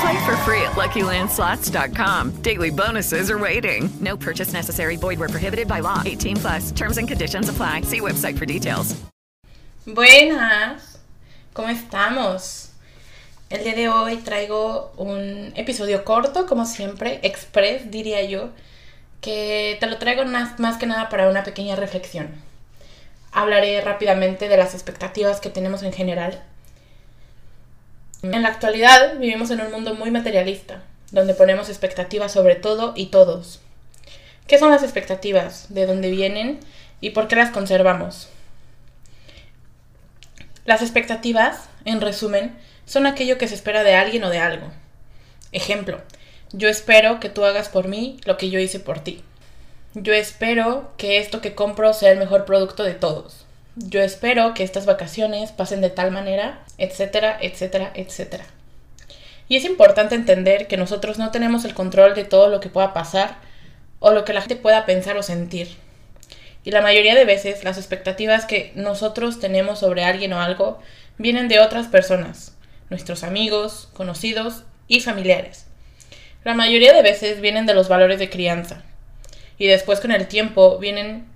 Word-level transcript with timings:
Play 0.00 0.26
for 0.26 0.36
free 0.44 0.62
at 0.62 0.76
LuckyLandSlots.com. 0.76 2.42
Daily 2.42 2.70
bonuses 2.70 3.30
are 3.30 3.38
waiting. 3.38 3.90
No 4.00 4.16
purchase 4.16 4.52
necessary. 4.52 4.96
Void 4.96 5.18
were 5.18 5.28
prohibited 5.28 5.66
by 5.66 5.80
law. 5.80 6.02
18 6.04 6.36
plus. 6.36 6.70
Terms 6.72 6.98
and 6.98 7.08
conditions 7.08 7.48
apply. 7.48 7.82
See 7.82 8.00
website 8.00 8.38
for 8.38 8.46
details. 8.46 8.94
Buenas. 9.86 10.98
¿Cómo 11.54 11.68
estamos? 11.70 12.68
El 13.50 13.64
día 13.64 13.74
de 13.74 13.88
hoy 13.88 14.18
traigo 14.18 14.92
un 14.98 15.52
episodio 15.56 16.04
corto, 16.04 16.46
como 16.46 16.66
siempre, 16.66 17.18
express, 17.22 17.90
diría 17.90 18.22
yo, 18.22 18.50
que 19.22 19.78
te 19.80 19.86
lo 19.86 19.96
traigo 19.96 20.24
más 20.26 20.76
que 20.76 20.86
nada 20.86 21.08
para 21.08 21.28
una 21.28 21.44
pequeña 21.44 21.74
reflexión. 21.74 22.28
Hablaré 23.32 23.80
rápidamente 23.80 24.48
de 24.48 24.56
las 24.58 24.74
expectativas 24.74 25.40
que 25.40 25.48
tenemos 25.48 25.82
en 25.82 25.92
general 25.92 26.42
en 28.22 28.42
la 28.42 28.48
actualidad 28.48 29.16
vivimos 29.18 29.50
en 29.50 29.60
un 29.60 29.70
mundo 29.70 29.94
muy 29.94 30.10
materialista, 30.10 30.82
donde 31.12 31.34
ponemos 31.34 31.68
expectativas 31.68 32.32
sobre 32.32 32.56
todo 32.56 32.92
y 32.96 33.06
todos. 33.06 33.60
¿Qué 34.46 34.58
son 34.58 34.70
las 34.70 34.82
expectativas? 34.82 35.66
¿De 35.72 35.86
dónde 35.86 36.10
vienen? 36.10 36.58
¿Y 37.00 37.10
por 37.10 37.28
qué 37.28 37.36
las 37.36 37.50
conservamos? 37.50 38.28
Las 40.64 40.82
expectativas, 40.82 41.68
en 41.84 42.00
resumen, 42.00 42.58
son 42.86 43.06
aquello 43.06 43.38
que 43.38 43.46
se 43.46 43.54
espera 43.54 43.84
de 43.84 43.94
alguien 43.94 44.24
o 44.24 44.30
de 44.30 44.38
algo. 44.38 44.66
Ejemplo, 45.52 46.00
yo 46.52 46.68
espero 46.68 47.20
que 47.20 47.28
tú 47.28 47.44
hagas 47.44 47.68
por 47.68 47.86
mí 47.86 48.18
lo 48.24 48.36
que 48.36 48.50
yo 48.50 48.58
hice 48.58 48.80
por 48.80 49.00
ti. 49.00 49.22
Yo 49.94 50.12
espero 50.12 50.92
que 50.96 51.18
esto 51.18 51.40
que 51.40 51.54
compro 51.54 51.92
sea 51.92 52.10
el 52.10 52.18
mejor 52.18 52.44
producto 52.44 52.82
de 52.82 52.94
todos 52.94 53.47
yo 53.78 54.00
espero 54.00 54.54
que 54.54 54.64
estas 54.64 54.86
vacaciones 54.86 55.52
pasen 55.52 55.80
de 55.80 55.90
tal 55.90 56.10
manera, 56.10 56.60
etcétera, 56.78 57.38
etcétera, 57.40 57.92
etcétera. 57.94 58.44
Y 59.48 59.56
es 59.56 59.64
importante 59.64 60.14
entender 60.14 60.66
que 60.66 60.76
nosotros 60.76 61.18
no 61.18 61.30
tenemos 61.30 61.64
el 61.64 61.74
control 61.74 62.14
de 62.14 62.24
todo 62.24 62.48
lo 62.48 62.60
que 62.60 62.68
pueda 62.68 62.92
pasar 62.92 63.36
o 64.00 64.10
lo 64.10 64.24
que 64.24 64.32
la 64.32 64.40
gente 64.40 64.56
pueda 64.56 64.84
pensar 64.84 65.16
o 65.16 65.22
sentir. 65.22 65.76
Y 66.64 66.70
la 66.70 66.82
mayoría 66.82 67.14
de 67.14 67.24
veces 67.24 67.64
las 67.64 67.78
expectativas 67.78 68.44
que 68.44 68.72
nosotros 68.74 69.40
tenemos 69.40 69.78
sobre 69.78 70.04
alguien 70.04 70.32
o 70.32 70.40
algo 70.40 70.80
vienen 71.16 71.48
de 71.48 71.60
otras 71.60 71.86
personas, 71.86 72.56
nuestros 72.90 73.22
amigos, 73.22 73.88
conocidos 73.94 74.64
y 74.86 75.00
familiares. 75.00 75.66
La 76.44 76.54
mayoría 76.54 76.92
de 76.92 77.02
veces 77.02 77.40
vienen 77.40 77.66
de 77.66 77.74
los 77.74 77.88
valores 77.88 78.18
de 78.18 78.28
crianza. 78.28 78.82
Y 79.56 79.66
después 79.66 80.00
con 80.00 80.12
el 80.12 80.28
tiempo 80.28 80.78
vienen 80.78 81.26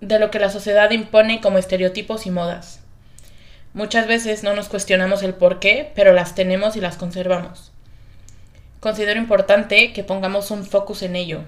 de 0.00 0.18
lo 0.18 0.30
que 0.30 0.38
la 0.38 0.50
sociedad 0.50 0.90
impone 0.90 1.40
como 1.40 1.58
estereotipos 1.58 2.26
y 2.26 2.30
modas. 2.30 2.80
Muchas 3.72 4.06
veces 4.06 4.42
no 4.42 4.54
nos 4.54 4.68
cuestionamos 4.68 5.22
el 5.22 5.34
por 5.34 5.60
qué, 5.60 5.92
pero 5.94 6.12
las 6.12 6.34
tenemos 6.34 6.76
y 6.76 6.80
las 6.80 6.96
conservamos. 6.96 7.70
Considero 8.80 9.20
importante 9.20 9.92
que 9.92 10.02
pongamos 10.02 10.50
un 10.50 10.64
focus 10.64 11.02
en 11.02 11.14
ello, 11.14 11.42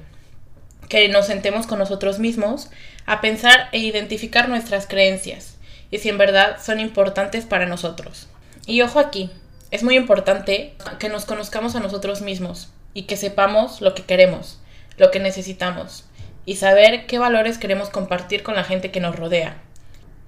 que 0.88 1.08
nos 1.08 1.26
sentemos 1.26 1.66
con 1.66 1.78
nosotros 1.78 2.18
mismos 2.18 2.70
a 3.06 3.20
pensar 3.20 3.68
e 3.72 3.78
identificar 3.78 4.48
nuestras 4.48 4.86
creencias 4.86 5.56
y 5.90 5.98
si 5.98 6.08
en 6.10 6.18
verdad 6.18 6.58
son 6.62 6.78
importantes 6.78 7.44
para 7.46 7.66
nosotros. 7.66 8.28
Y 8.66 8.82
ojo 8.82 8.98
aquí, 8.98 9.30
es 9.70 9.82
muy 9.82 9.96
importante 9.96 10.74
que 10.98 11.08
nos 11.08 11.24
conozcamos 11.24 11.74
a 11.74 11.80
nosotros 11.80 12.20
mismos 12.20 12.70
y 12.94 13.04
que 13.04 13.16
sepamos 13.16 13.80
lo 13.80 13.94
que 13.94 14.04
queremos, 14.04 14.60
lo 14.98 15.10
que 15.10 15.18
necesitamos, 15.18 16.04
y 16.44 16.56
saber 16.56 17.06
qué 17.06 17.18
valores 17.18 17.58
queremos 17.58 17.90
compartir 17.90 18.42
con 18.42 18.54
la 18.54 18.64
gente 18.64 18.90
que 18.90 19.00
nos 19.00 19.16
rodea. 19.16 19.56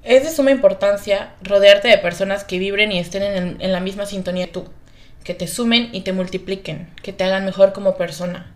Es 0.03 0.23
de 0.23 0.31
suma 0.31 0.51
importancia 0.51 1.33
rodearte 1.43 1.89
de 1.89 1.99
personas 1.99 2.45
que 2.45 2.59
vibren 2.59 2.93
y 2.93 2.99
estén 2.99 3.23
en, 3.61 3.73
la 3.73 3.81
misma 3.81 4.07
sintonía 4.07 4.47
que 4.47 4.53
tú, 4.53 4.69
que 5.25 5.35
te 5.35 5.47
sumen 5.47 5.89
y 5.93 6.03
te 6.03 6.13
multipliquen, 6.13 6.91
que 7.03 7.13
te 7.13 7.25
hagan 7.25 7.45
mejor 7.45 7.73
como 7.73 7.97
persona. 7.97 8.53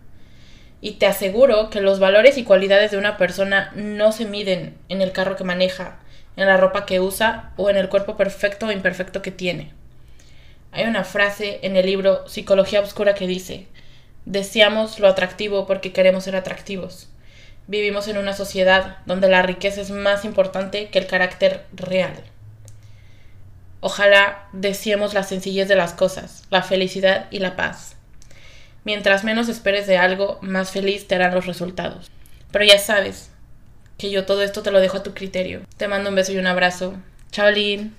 Y 0.81 0.93
te 0.93 1.07
aseguro 1.07 1.71
que 1.71 1.81
los 1.81 1.99
valores 1.99 2.37
y 2.39 2.45
cualidades 2.45 2.91
de 2.91 2.99
una 2.99 3.17
persona 3.17 3.73
no 3.75 4.13
se 4.13 4.27
miden 4.27 4.77
en 4.89 5.01
el 5.01 5.13
carro 5.13 5.37
que 5.37 5.45
maneja, 5.45 5.99
en 6.37 6.47
la 6.47 6.57
ropa 6.59 6.87
que 6.87 7.01
usa 7.01 7.53
o 7.57 7.71
en 7.71 7.77
el 7.77 7.89
cuerpo 7.89 8.17
perfecto 8.17 8.67
o 8.67 8.73
imperfecto 8.73 9.23
que 9.23 9.33
tiene. 9.33 9.73
Hay 10.71 10.85
una 10.85 11.03
frase 11.03 11.61
en 11.63 11.77
el 11.77 11.87
libro 11.87 12.29
Psicología 12.29 12.81
Obscura 12.81 13.15
que 13.15 13.27
dice, 13.27 13.67
deseamos 14.27 15.01
lo 15.01 15.09
atractivo 15.09 15.67
porque 15.67 15.93
queremos 15.93 16.25
ser 16.25 16.37
atractivos. 16.37 17.09
Vivimos 17.69 18.09
en 18.09 18.17
una 18.17 18.33
sociedad 18.33 18.97
donde 19.05 19.29
la 19.29 19.43
riqueza 19.43 19.83
es 19.83 19.91
más 19.91 20.25
importante 20.25 20.89
que 20.89 20.99
el 20.99 21.07
carácter 21.07 21.67
real. 21.73 22.15
Ojalá 23.81 24.49
deseemos 24.53 25.13
la 25.13 25.23
sencillez 25.23 25.69
de 25.69 25.77
las 25.77 25.93
cosas, 25.93 26.45
la 26.49 26.63
felicidad 26.63 27.27
y 27.31 27.41
la 27.41 27.57
paz. 27.57 27.95
Mientras 28.85 29.23
menos 29.23 29.51
esperes 29.51 29.87
de 29.87 29.99
algo, 29.99 30.39
más 30.41 30.71
feliz 30.71 31.07
te 31.07 31.15
harán 31.15 31.35
los 31.35 31.45
resultados. 31.45 32.11
Pero 32.51 32.65
ya 32.65 32.79
sabes 32.79 33.31
que 33.99 34.11
yo 34.11 34.25
todo 34.25 34.43
esto 34.43 34.63
te 34.63 34.71
lo 34.71 34.81
dejo 34.81 34.97
a 34.97 35.03
tu 35.03 35.13
criterio. 35.13 35.61
Te 35.77 35.89
mando 35.89 36.09
un 36.09 36.17
beso 36.17 36.33
y 36.33 36.39
un 36.39 36.47
abrazo. 36.47 36.95
Chao, 37.31 37.51
Lynn. 37.51 37.95